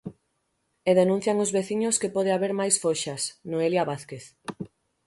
[0.89, 4.23] E denuncian os veciños que pode haber máis foxas, Noelia Vázquez.